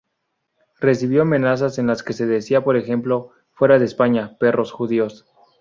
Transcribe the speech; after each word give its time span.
Recibió 0.79 1.21
amenazas 1.21 1.77
en 1.77 1.85
las 1.85 2.01
que 2.01 2.13
se 2.13 2.25
decía, 2.25 2.63
por 2.63 2.75
ejemplo, 2.75 3.33
""¡Fuera 3.51 3.77
de 3.77 3.85
España, 3.85 4.35
perros 4.39 4.71
judíos! 4.71 5.27